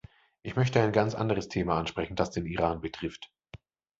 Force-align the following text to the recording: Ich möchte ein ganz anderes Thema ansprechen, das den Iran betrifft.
Ich 0.41 0.55
möchte 0.55 0.81
ein 0.81 0.93
ganz 0.93 1.13
anderes 1.13 1.47
Thema 1.47 1.77
ansprechen, 1.77 2.15
das 2.15 2.31
den 2.31 2.47
Iran 2.47 2.81
betrifft. 2.81 3.31